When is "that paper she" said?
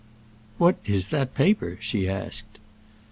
1.09-2.09